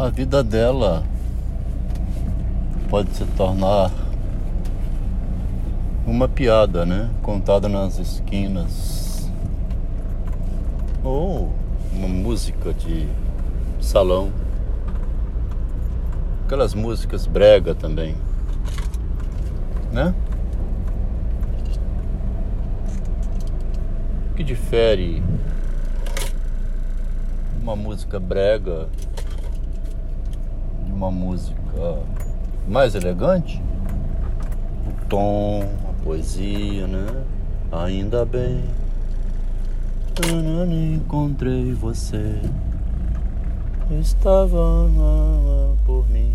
a 0.00 0.08
vida 0.08 0.42
dela 0.42 1.04
pode 2.88 3.10
se 3.14 3.22
tornar 3.36 3.92
uma 6.06 6.26
piada, 6.26 6.86
né? 6.86 7.10
Contada 7.22 7.68
nas 7.68 7.98
esquinas. 7.98 9.30
Ou 11.04 11.52
uma 11.92 12.08
música 12.08 12.72
de 12.72 13.06
salão. 13.78 14.32
Aquelas 16.46 16.72
músicas 16.72 17.26
brega 17.26 17.74
também. 17.74 18.16
Né? 19.92 20.14
O 24.30 24.34
que 24.34 24.42
difere 24.42 25.22
uma 27.60 27.76
música 27.76 28.18
brega 28.18 28.88
uma 31.00 31.10
música 31.10 31.98
mais 32.68 32.94
elegante? 32.94 33.62
O 34.86 35.06
tom, 35.06 35.64
a 35.88 36.04
poesia, 36.04 36.86
né? 36.86 37.24
Ainda 37.72 38.26
bem 38.26 38.62
encontrei 40.94 41.72
você. 41.72 42.38
Estava 43.98 44.86
por 45.86 46.06
mim 46.10 46.34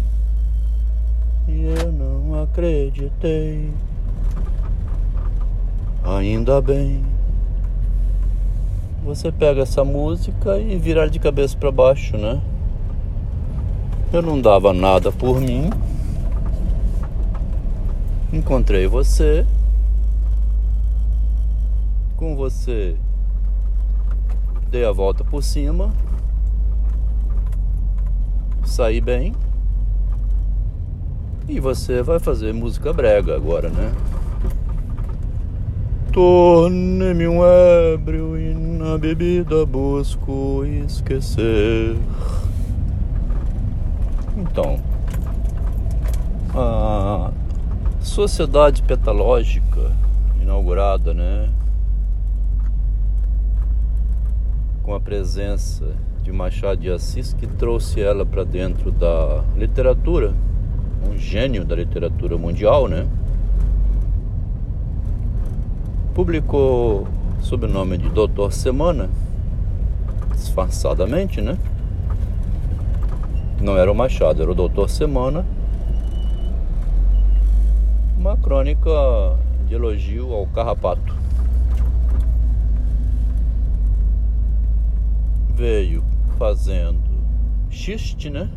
e 1.47 1.65
eu 1.65 1.91
não 1.91 2.41
acreditei. 2.41 3.71
Ainda 6.03 6.59
bem. 6.59 7.05
Você 9.03 9.31
pega 9.31 9.61
essa 9.61 9.83
música 9.83 10.57
e 10.57 10.75
virar 10.75 11.07
de 11.07 11.19
cabeça 11.19 11.55
para 11.55 11.71
baixo, 11.71 12.17
né? 12.17 12.41
Eu 14.15 14.21
não 14.21 14.39
dava 14.39 14.71
nada 14.71 15.11
por 15.11 15.41
mim. 15.41 15.69
Encontrei 18.31 18.87
você. 18.87 19.45
Com 22.15 22.33
você 22.33 22.95
dei 24.71 24.85
a 24.85 24.91
volta 24.93 25.21
por 25.25 25.43
cima. 25.43 25.91
Saí 28.63 29.01
bem. 29.01 29.35
E 31.49 31.59
você 31.59 32.01
vai 32.01 32.17
fazer 32.17 32.53
música 32.53 32.93
brega 32.93 33.35
agora, 33.35 33.67
né? 33.67 33.91
Torne-me 36.13 37.27
um 37.27 37.41
ébrio 37.43 38.39
e 38.39 38.53
na 38.53 38.97
bebida 38.97 39.65
busco 39.65 40.63
esquecer. 40.85 41.97
Então, 44.37 44.77
a 46.53 47.31
sociedade 48.01 48.83
petalógica 48.83 49.93
inaugurada, 50.41 51.13
né? 51.13 51.49
Com 54.83 54.93
a 54.93 54.99
presença 54.99 55.85
de 56.21 56.33
Machado 56.33 56.81
de 56.81 56.91
Assis 56.91 57.33
que 57.33 57.47
trouxe 57.47 58.01
ela 58.01 58.25
para 58.25 58.43
dentro 58.43 58.91
da 58.91 59.41
literatura, 59.55 60.33
um 61.09 61.17
gênio 61.17 61.63
da 61.63 61.75
literatura 61.75 62.37
mundial, 62.37 62.89
né? 62.89 63.07
Publicou 66.13 67.07
sob 67.41 67.65
o 67.65 67.69
nome 67.69 67.97
de 67.97 68.09
Doutor 68.09 68.51
Semana, 68.51 69.09
disfarçadamente, 70.33 71.41
né? 71.41 71.57
Não 73.65 73.75
era 73.75 73.91
o 73.91 73.95
Machado, 73.95 74.43
era 74.43 74.51
o 74.51 74.53
Doutor 74.53 74.87
Semana. 74.87 75.43
Uma 78.15 78.37
crônica 78.37 78.91
de 79.67 79.73
elogio 79.73 80.31
ao 80.33 80.45
carrapato. 80.45 81.15
Veio 85.49 86.03
fazendo 86.37 87.01
xiste, 87.71 88.29
né? 88.29 88.47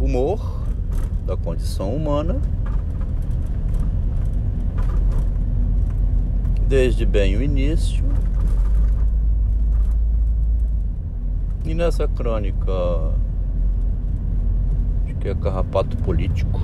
Humor 0.00 0.64
da 1.24 1.36
condição 1.36 1.94
humana 1.94 2.40
desde 6.66 7.06
bem 7.06 7.36
o 7.36 7.42
início. 7.44 8.02
E 11.64 11.74
nessa 11.74 12.08
crônica, 12.08 12.72
acho 15.04 15.14
que 15.20 15.28
é 15.28 15.34
Carrapato 15.34 15.96
Político, 15.98 16.60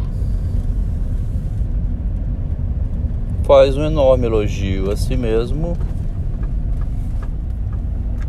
faz 3.44 3.76
um 3.76 3.84
enorme 3.84 4.26
elogio 4.26 4.90
a 4.90 4.96
si 4.96 5.16
mesmo. 5.16 5.76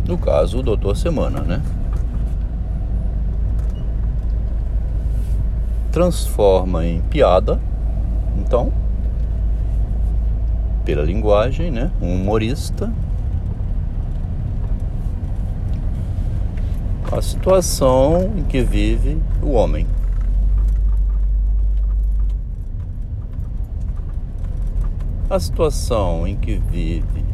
No 0.07 0.17
caso, 0.17 0.59
o 0.59 0.63
Doutor 0.63 0.95
Semana, 0.95 1.41
né? 1.41 1.61
Transforma 5.91 6.85
em 6.85 7.01
piada, 7.01 7.59
então 8.37 8.71
pela 10.85 11.03
linguagem, 11.03 11.69
né? 11.69 11.91
Um 12.01 12.15
humorista. 12.15 12.91
A 17.19 17.21
situação 17.21 18.31
em 18.37 18.45
que 18.45 18.61
vive 18.61 19.21
o 19.43 19.49
homem. 19.49 19.85
A 25.29 25.37
situação 25.37 26.25
em 26.25 26.37
que 26.37 26.55
vive 26.55 27.25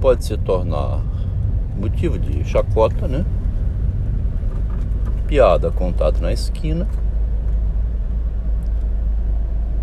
pode 0.00 0.24
se 0.24 0.36
tornar 0.36 1.00
motivo 1.78 2.18
de 2.18 2.42
chacota, 2.42 3.06
né? 3.06 3.24
Piada 5.28 5.70
contada 5.70 6.18
na 6.18 6.32
esquina. 6.32 6.88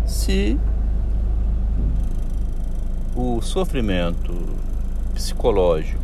Se 0.04 0.60
o 3.16 3.40
sofrimento 3.40 4.34
psicológico, 5.14 5.98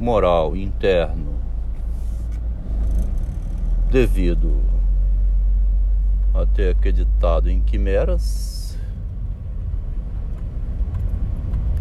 moral, 0.00 0.56
interno, 0.56 1.31
devido 3.92 4.56
a 6.34 6.46
ter 6.46 6.70
acreditado 6.70 7.50
em 7.50 7.60
quimeras, 7.60 8.78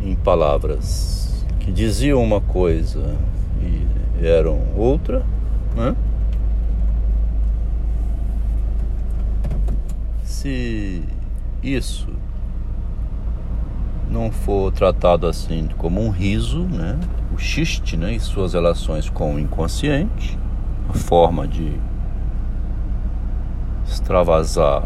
em 0.01 0.13
palavras 0.13 1.45
que 1.61 1.71
diziam 1.71 2.21
uma 2.21 2.41
coisa 2.41 3.15
e 3.61 4.25
eram 4.25 4.59
outra, 4.75 5.25
né? 5.73 5.95
Se 10.25 11.01
isso 11.63 12.09
não 14.09 14.31
for 14.31 14.73
tratado 14.73 15.27
assim 15.27 15.69
como 15.77 16.01
um 16.01 16.09
riso, 16.09 16.63
né? 16.63 16.99
o 17.33 17.37
xiste 17.37 17.95
né? 17.95 18.13
e 18.13 18.19
suas 18.19 18.53
relações 18.53 19.09
com 19.09 19.35
o 19.35 19.39
inconsciente, 19.39 20.37
a 20.89 20.93
forma 20.93 21.47
de 21.47 21.79
extravasar 24.11 24.83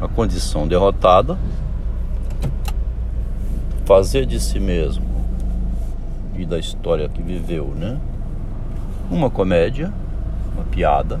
a 0.00 0.08
condição 0.08 0.66
derrotada, 0.66 1.38
fazer 3.84 4.26
de 4.26 4.40
si 4.40 4.58
mesmo 4.58 5.06
e 6.36 6.44
da 6.44 6.58
história 6.58 7.08
que 7.08 7.22
viveu, 7.22 7.68
né? 7.68 8.00
Uma 9.08 9.30
comédia, 9.30 9.92
uma 10.54 10.64
piada, 10.64 11.20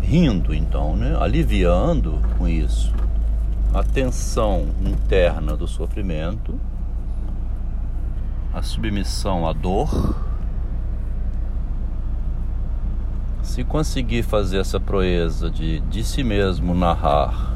rindo 0.00 0.52
então, 0.52 0.96
né? 0.96 1.16
Aliviando 1.20 2.18
com 2.36 2.48
isso 2.48 2.92
a 3.72 3.84
tensão 3.84 4.66
interna 4.84 5.56
do 5.56 5.68
sofrimento, 5.68 6.58
a 8.52 8.62
submissão 8.62 9.46
à 9.46 9.52
dor. 9.52 10.29
Se 13.50 13.64
conseguir 13.64 14.22
fazer 14.22 14.58
essa 14.58 14.78
proeza 14.78 15.50
de 15.50 15.80
de 15.80 16.04
si 16.04 16.22
mesmo 16.22 16.72
narrar 16.72 17.52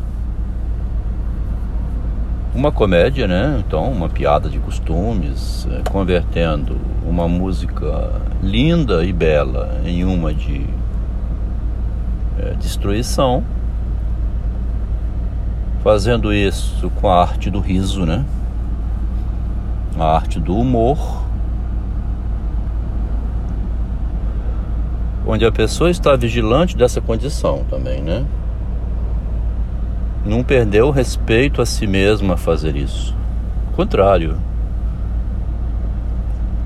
uma 2.52 2.72
comédia, 2.72 3.28
né? 3.28 3.62
Então, 3.64 3.92
uma 3.92 4.08
piada 4.08 4.50
de 4.50 4.58
costumes, 4.58 5.68
é, 5.70 5.88
convertendo 5.88 6.76
uma 7.06 7.28
música 7.28 8.10
linda 8.42 9.04
e 9.04 9.12
bela 9.12 9.80
em 9.84 10.04
uma 10.04 10.34
de 10.34 10.66
é, 12.40 12.54
destruição 12.54 13.44
fazendo 15.84 16.34
isso 16.34 16.90
com 16.96 17.08
a 17.08 17.22
arte 17.22 17.48
do 17.52 17.60
riso, 17.60 18.04
né? 18.04 18.24
A 19.96 20.16
arte 20.16 20.40
do 20.40 20.58
humor, 20.58 21.23
onde 25.26 25.44
a 25.44 25.52
pessoa 25.52 25.90
está 25.90 26.14
vigilante 26.16 26.76
dessa 26.76 27.00
condição 27.00 27.64
também, 27.68 28.02
né? 28.02 28.24
Não 30.24 30.42
perdeu 30.42 30.88
o 30.88 30.90
respeito 30.90 31.60
a 31.60 31.66
si 31.66 31.86
mesma 31.86 32.34
a 32.34 32.36
fazer 32.36 32.76
isso. 32.76 33.14
Contrário. 33.74 34.36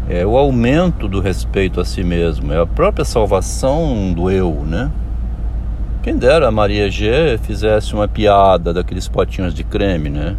É 0.08 0.24
o 0.24 0.36
aumento 0.36 1.06
do 1.06 1.20
respeito 1.20 1.80
a 1.80 1.84
si 1.84 2.02
mesmo, 2.02 2.52
é 2.52 2.60
a 2.60 2.66
própria 2.66 3.04
salvação 3.04 4.12
do 4.12 4.30
eu, 4.30 4.64
né? 4.64 4.90
Quem 6.02 6.16
dera 6.16 6.48
a 6.48 6.50
Maria 6.50 6.90
G 6.90 7.38
fizesse 7.42 7.92
uma 7.92 8.08
piada 8.08 8.72
daqueles 8.72 9.06
potinhos 9.06 9.52
de 9.52 9.62
creme, 9.64 10.08
né? 10.08 10.36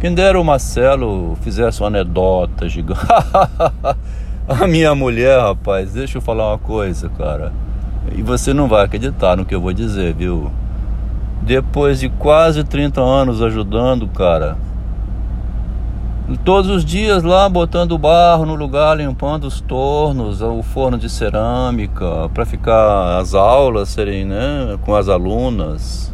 Quem 0.00 0.14
dera 0.14 0.38
o 0.38 0.44
Marcelo 0.44 1.36
fizesse 1.40 1.80
uma 1.80 1.86
anedota 1.86 2.68
gigante. 2.68 3.00
A 4.48 4.66
minha 4.66 4.94
mulher, 4.94 5.38
rapaz, 5.42 5.92
deixa 5.92 6.16
eu 6.16 6.22
falar 6.22 6.48
uma 6.48 6.58
coisa, 6.58 7.10
cara. 7.10 7.52
E 8.16 8.22
você 8.22 8.54
não 8.54 8.66
vai 8.66 8.82
acreditar 8.82 9.36
no 9.36 9.44
que 9.44 9.54
eu 9.54 9.60
vou 9.60 9.74
dizer, 9.74 10.14
viu? 10.14 10.50
Depois 11.42 12.00
de 12.00 12.08
quase 12.08 12.64
30 12.64 12.98
anos 12.98 13.42
ajudando, 13.42 14.08
cara. 14.08 14.56
Todos 16.46 16.70
os 16.70 16.82
dias 16.82 17.22
lá 17.22 17.46
botando 17.46 17.98
barro 17.98 18.46
no 18.46 18.54
lugar, 18.54 18.96
limpando 18.96 19.44
os 19.44 19.60
tornos, 19.60 20.40
o 20.40 20.62
forno 20.62 20.96
de 20.96 21.10
cerâmica, 21.10 22.30
para 22.32 22.46
ficar 22.46 23.18
as 23.18 23.34
aulas 23.34 23.90
serem, 23.90 24.24
né, 24.24 24.78
com 24.80 24.94
as 24.94 25.10
alunas 25.10 26.10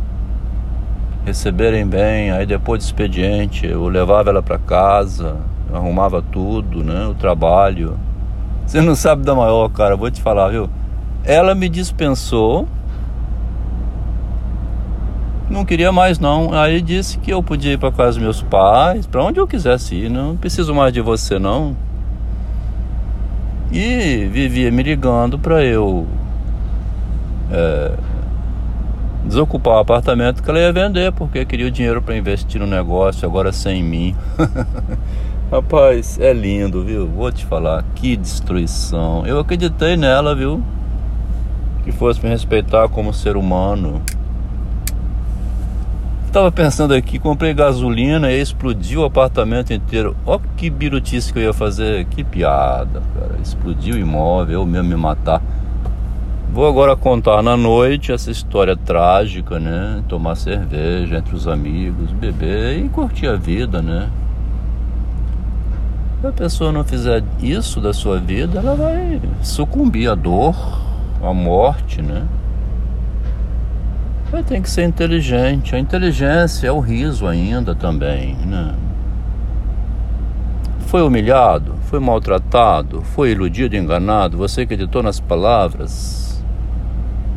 receberem 1.24 1.86
bem. 1.86 2.32
Aí 2.32 2.46
depois 2.46 2.82
do 2.82 2.86
expediente, 2.86 3.64
eu 3.64 3.86
levava 3.86 4.30
ela 4.30 4.42
para 4.42 4.58
casa, 4.58 5.36
arrumava 5.72 6.20
tudo, 6.20 6.82
né, 6.82 7.06
o 7.06 7.14
trabalho. 7.14 7.96
Você 8.66 8.80
não 8.80 8.94
sabe 8.94 9.22
da 9.22 9.34
maior, 9.34 9.68
cara, 9.68 9.96
vou 9.96 10.10
te 10.10 10.20
falar, 10.20 10.48
viu? 10.48 10.68
Ela 11.24 11.54
me 11.54 11.68
dispensou. 11.68 12.66
Não 15.48 15.64
queria 15.64 15.92
mais 15.92 16.18
não. 16.18 16.52
Aí 16.52 16.80
disse 16.80 17.18
que 17.18 17.30
eu 17.30 17.42
podia 17.42 17.72
ir 17.72 17.78
para 17.78 17.92
casa 17.92 18.12
dos 18.12 18.18
meus 18.18 18.42
pais, 18.42 19.06
para 19.06 19.22
onde 19.22 19.38
eu 19.38 19.46
quisesse 19.46 19.94
ir, 19.94 20.10
não 20.10 20.36
preciso 20.36 20.74
mais 20.74 20.92
de 20.92 21.00
você 21.00 21.38
não. 21.38 21.76
E 23.70 24.28
vivia 24.30 24.70
me 24.70 24.82
ligando 24.82 25.38
para 25.38 25.62
eu 25.64 26.06
é, 27.50 27.92
desocupar 29.24 29.74
o 29.74 29.78
apartamento 29.78 30.42
que 30.42 30.50
ela 30.50 30.58
ia 30.58 30.72
vender, 30.72 31.12
porque 31.12 31.44
queria 31.44 31.66
o 31.66 31.70
dinheiro 31.70 32.00
para 32.00 32.16
investir 32.16 32.60
no 32.60 32.66
negócio, 32.66 33.26
agora 33.26 33.52
sem 33.52 33.82
mim. 33.82 34.14
Rapaz, 35.54 36.18
é 36.18 36.32
lindo, 36.32 36.82
viu? 36.82 37.06
Vou 37.06 37.30
te 37.30 37.46
falar, 37.46 37.84
que 37.94 38.16
destruição. 38.16 39.24
Eu 39.24 39.38
acreditei 39.38 39.96
nela, 39.96 40.34
viu? 40.34 40.60
Que 41.84 41.92
fosse 41.92 42.20
me 42.20 42.28
respeitar 42.28 42.88
como 42.88 43.14
ser 43.14 43.36
humano. 43.36 44.02
Tava 46.32 46.50
pensando 46.50 46.92
aqui, 46.92 47.20
comprei 47.20 47.54
gasolina 47.54 48.32
e 48.32 48.40
explodiu 48.40 49.02
o 49.02 49.04
apartamento 49.04 49.72
inteiro. 49.72 50.16
Ó 50.26 50.40
que 50.56 50.68
birutice 50.68 51.32
que 51.32 51.38
eu 51.38 51.44
ia 51.44 51.52
fazer. 51.52 52.04
Que 52.06 52.24
piada, 52.24 53.00
cara. 53.16 53.38
Explodiu 53.40 53.94
o 53.94 53.98
imóvel, 53.98 54.62
eu 54.62 54.66
mesmo 54.66 54.88
me 54.88 54.96
matar. 54.96 55.40
Vou 56.52 56.66
agora 56.66 56.96
contar 56.96 57.44
na 57.44 57.56
noite 57.56 58.10
essa 58.10 58.28
história 58.28 58.76
trágica, 58.76 59.60
né? 59.60 60.02
Tomar 60.08 60.34
cerveja 60.34 61.18
entre 61.18 61.32
os 61.32 61.46
amigos, 61.46 62.10
beber 62.10 62.76
e 62.84 62.88
curtir 62.88 63.28
a 63.28 63.36
vida, 63.36 63.80
né? 63.80 64.10
Se 66.24 66.28
a 66.28 66.32
pessoa 66.32 66.72
não 66.72 66.82
fizer 66.82 67.22
isso 67.38 67.82
da 67.82 67.92
sua 67.92 68.18
vida, 68.18 68.58
ela 68.58 68.74
vai 68.74 69.20
sucumbir 69.42 70.08
à 70.08 70.14
dor, 70.14 70.56
à 71.22 71.34
morte, 71.34 72.00
né? 72.00 72.26
Vai 74.32 74.42
ter 74.42 74.58
que 74.62 74.70
ser 74.70 74.84
inteligente. 74.84 75.76
A 75.76 75.78
inteligência 75.78 76.66
é 76.66 76.72
o 76.72 76.80
riso 76.80 77.26
ainda 77.26 77.74
também, 77.74 78.36
né? 78.36 78.74
Foi 80.86 81.02
humilhado, 81.02 81.74
foi 81.90 82.00
maltratado, 82.00 83.02
foi 83.02 83.32
iludido, 83.32 83.76
enganado, 83.76 84.38
você 84.38 84.62
acreditou 84.62 85.02
nas 85.02 85.20
palavras 85.20 86.42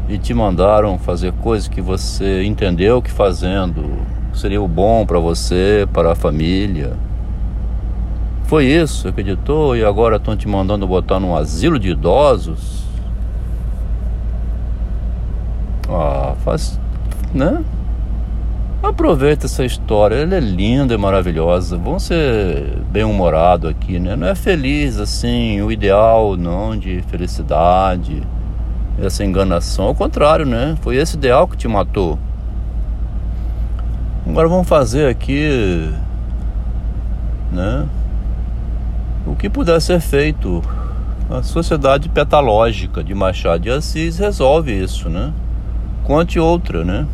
e 0.08 0.18
te 0.18 0.34
mandaram 0.34 0.98
fazer 0.98 1.34
coisas 1.34 1.68
que 1.68 1.82
você 1.82 2.42
entendeu 2.46 3.02
que 3.02 3.12
fazendo 3.12 3.84
seria 4.34 4.62
o 4.62 4.68
bom 4.68 5.06
para 5.06 5.20
você, 5.20 5.86
para 5.92 6.14
a 6.14 6.16
família 6.16 6.94
foi 8.48 8.66
isso, 8.66 9.10
acreditou 9.10 9.76
e 9.76 9.84
agora 9.84 10.16
estão 10.16 10.36
te 10.36 10.48
mandando 10.48 10.88
botar 10.88 11.20
num 11.20 11.36
asilo 11.36 11.78
de 11.78 11.90
idosos? 11.90 12.86
Ah, 15.90 16.34
faz, 16.46 16.80
né? 17.34 17.62
Aproveita 18.82 19.48
essa 19.48 19.66
história, 19.66 20.16
ela 20.16 20.36
é 20.36 20.40
linda 20.40 20.94
e 20.94 20.98
maravilhosa. 20.98 21.78
Vamos 21.78 22.04
ser 22.04 22.78
bem 22.90 23.04
humorado 23.04 23.68
aqui, 23.68 24.00
né? 24.00 24.16
Não 24.16 24.28
é 24.28 24.36
feliz 24.36 24.98
assim, 24.98 25.62
o 25.62 25.70
ideal 25.70 26.38
não 26.38 26.78
de 26.78 27.02
felicidade, 27.10 28.24
essa 28.98 29.26
enganação. 29.26 29.88
Ao 29.88 29.96
contrário, 29.96 30.46
né? 30.46 30.78
Foi 30.82 30.96
esse 30.96 31.18
ideal 31.18 31.50
que 31.50 31.58
te 31.58 31.68
matou. 31.68 32.18
Agora 34.26 34.48
vamos 34.48 34.70
fazer 34.70 35.10
aqui, 35.10 35.92
né? 37.52 37.86
O 39.28 39.36
que 39.36 39.50
puder 39.50 39.80
ser 39.82 40.00
feito. 40.00 40.64
A 41.30 41.44
sociedade 41.44 42.08
petalógica 42.08 43.04
de 43.04 43.14
Machado 43.14 43.64
de 43.64 43.70
Assis 43.70 44.18
resolve 44.18 44.72
isso, 44.72 45.10
né? 45.10 45.34
Conte 46.06 46.40
outra, 46.40 46.86
né? 46.86 47.06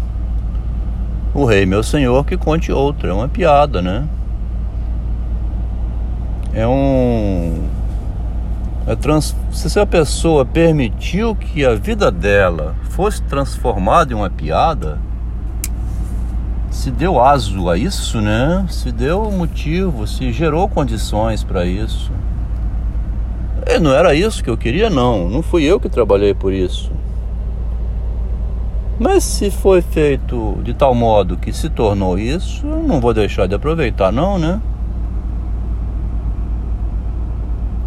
O 1.33 1.45
rei, 1.45 1.65
meu 1.65 1.81
senhor, 1.81 2.23
que 2.23 2.37
conte 2.37 2.71
outra. 2.71 3.09
É 3.09 3.13
uma 3.13 3.27
piada, 3.27 3.81
né? 3.81 4.07
É 6.53 6.67
um. 6.67 7.63
É 8.85 8.95
trans... 8.95 9.35
Se 9.51 9.79
a 9.79 9.85
pessoa 9.85 10.45
permitiu 10.45 11.35
que 11.35 11.65
a 11.65 11.73
vida 11.73 12.11
dela 12.11 12.75
fosse 12.91 13.23
transformada 13.23 14.13
em 14.13 14.15
uma 14.15 14.29
piada, 14.29 14.99
se 16.73 16.89
deu 16.89 17.23
aso 17.23 17.69
a 17.69 17.77
isso, 17.77 18.19
né? 18.19 18.65
Se 18.67 18.91
deu 18.91 19.31
motivo, 19.31 20.07
se 20.07 20.33
gerou 20.33 20.67
condições 20.67 21.43
para 21.43 21.65
isso. 21.65 22.11
E 23.67 23.79
não 23.79 23.93
era 23.93 24.15
isso 24.15 24.43
que 24.43 24.49
eu 24.49 24.57
queria, 24.57 24.89
não. 24.89 25.29
Não 25.29 25.43
fui 25.43 25.63
eu 25.63 25.79
que 25.79 25.87
trabalhei 25.87 26.33
por 26.33 26.51
isso. 26.51 26.91
Mas 28.99 29.23
se 29.23 29.51
foi 29.51 29.81
feito 29.81 30.57
de 30.63 30.73
tal 30.73 30.95
modo 30.95 31.37
que 31.37 31.53
se 31.53 31.69
tornou 31.69 32.17
isso, 32.17 32.65
eu 32.65 32.81
não 32.81 32.99
vou 32.99 33.13
deixar 33.13 33.47
de 33.47 33.53
aproveitar, 33.53 34.11
não, 34.11 34.39
né? 34.39 34.59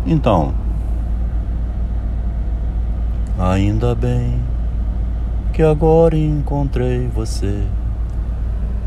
Então, 0.06 0.54
ainda 3.36 3.96
bem 3.96 4.40
que 5.52 5.62
agora 5.62 6.16
encontrei 6.16 7.08
você 7.08 7.64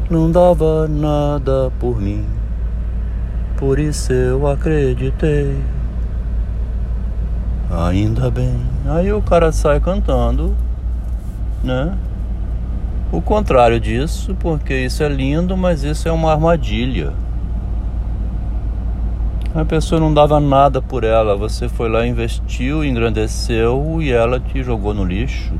não 0.09 0.31
dava 0.31 0.87
nada 0.87 1.71
por 1.79 2.01
mim, 2.01 2.25
por 3.57 3.77
isso 3.77 4.11
eu 4.11 4.47
acreditei. 4.47 5.55
Ainda 7.69 8.31
bem. 8.31 8.55
Aí 8.87 9.13
o 9.13 9.21
cara 9.21 9.51
sai 9.51 9.79
cantando, 9.79 10.55
né? 11.63 11.95
O 13.11 13.21
contrário 13.21 13.79
disso, 13.79 14.35
porque 14.39 14.73
isso 14.73 15.03
é 15.03 15.09
lindo, 15.09 15.55
mas 15.55 15.83
isso 15.83 16.07
é 16.07 16.11
uma 16.11 16.31
armadilha. 16.31 17.13
A 19.53 19.65
pessoa 19.65 19.99
não 19.99 20.13
dava 20.13 20.39
nada 20.39 20.81
por 20.81 21.03
ela, 21.03 21.35
você 21.35 21.67
foi 21.67 21.89
lá, 21.89 22.05
investiu, 22.05 22.85
engrandeceu 22.85 23.97
e 23.99 24.11
ela 24.11 24.39
te 24.39 24.63
jogou 24.63 24.93
no 24.93 25.03
lixo. 25.03 25.53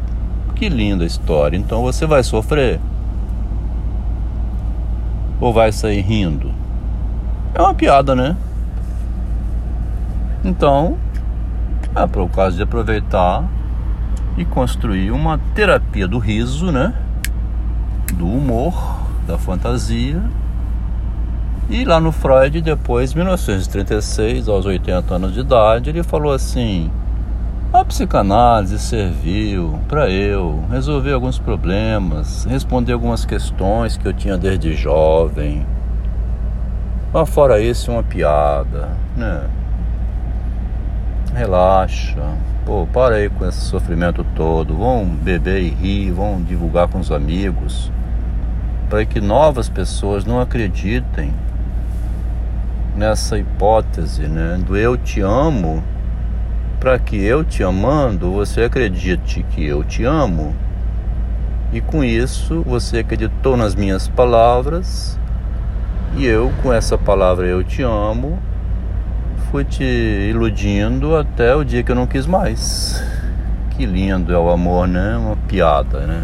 Que 0.56 0.70
linda 0.70 1.06
história. 1.06 1.58
Então 1.58 1.82
você 1.82 2.06
vai 2.06 2.24
sofrer? 2.24 2.80
Ou 5.40 5.54
vai 5.54 5.72
sair 5.72 6.02
rindo? 6.02 6.52
É 7.54 7.62
uma 7.62 7.74
piada, 7.74 8.16
né? 8.16 8.36
Então, 10.44 10.98
é 11.96 12.06
para 12.06 12.22
o 12.22 12.30
caso 12.30 12.56
de 12.56 12.64
aproveitar 12.64 13.44
e 14.38 14.46
construir 14.46 15.12
uma 15.12 15.38
terapia 15.54 16.08
do 16.08 16.20
riso, 16.20 16.72
né? 16.72 16.94
Do 18.14 18.28
humor, 18.28 19.02
da 19.28 19.38
fantasia. 19.38 20.22
E 21.70 21.84
lá 21.86 22.00
no 22.00 22.12
Freud, 22.12 22.62
depois, 22.62 23.14
1936, 23.14 24.48
aos 24.48 24.66
80 24.66 25.14
anos 25.14 25.34
de 25.34 25.42
idade, 25.42 25.90
ele 25.90 26.04
falou 26.04 26.32
assim: 26.32 26.90
a 27.72 27.86
psicanálise 27.86 28.80
serviu 28.80 29.80
para 29.88 30.10
eu 30.10 30.64
resolver 30.70 31.14
alguns 31.14 31.38
problemas, 31.38 32.46
responder 32.46 32.94
algumas 32.94 33.26
questões 33.26 33.98
que 33.98 34.08
eu 34.08 34.14
tinha 34.14 34.38
desde 34.38 34.74
jovem. 34.74 35.66
Mas 37.14 37.30
fora 37.30 37.60
isso, 37.60 37.92
uma 37.92 38.04
piada, 38.04 38.90
né? 39.16 39.48
relaxa. 41.34 42.18
Pô, 42.66 42.88
para 42.92 43.16
aí 43.16 43.30
com 43.30 43.48
esse 43.48 43.62
sofrimento 43.62 44.26
todo. 44.36 44.76
Vão 44.76 45.06
beber 45.06 45.62
e 45.62 45.70
rir, 45.70 46.12
vão 46.12 46.42
divulgar 46.42 46.88
com 46.88 47.00
os 47.00 47.12
amigos. 47.12 47.92
Para 48.90 49.06
que 49.06 49.22
novas 49.22 49.70
pessoas 49.70 50.26
não 50.26 50.42
acreditem 50.42 51.34
nessa 52.96 53.38
hipótese 53.38 54.24
né, 54.24 54.60
do 54.66 54.76
eu 54.76 54.98
te 54.98 55.22
amo, 55.22 55.84
para 56.80 56.98
que 56.98 57.18
eu 57.18 57.44
te 57.44 57.64
amando, 57.64 58.32
você 58.32 58.64
acredite 58.64 59.46
que 59.52 59.66
eu 59.66 59.84
te 59.84 60.04
amo. 60.04 60.56
E 61.74 61.82
com 61.82 62.04
isso 62.04 62.64
você 62.66 63.00
acreditou 63.00 63.58
nas 63.58 63.76
minhas 63.76 64.08
palavras, 64.08 65.20
e 66.16 66.26
eu, 66.26 66.52
com 66.64 66.74
essa 66.74 66.98
palavra 66.98 67.46
eu 67.46 67.64
te 67.64 67.84
amo, 67.84 68.40
fui 69.52 69.64
te 69.64 69.84
iludindo 69.84 71.16
até 71.16 71.56
o 71.56 71.64
dia 71.64 71.84
que 71.84 71.92
eu 71.92 71.96
não 71.96 72.08
quis 72.08 72.26
mais. 72.26 73.04
Que 73.72 73.86
lindo 73.86 74.34
é 74.34 74.38
o 74.38 74.50
amor, 74.50 74.88
né? 74.88 75.18
Uma 75.18 75.36
piada, 75.36 76.00
né? 76.02 76.24